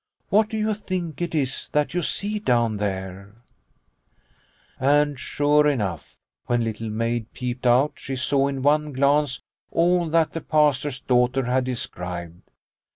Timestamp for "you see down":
1.93-2.77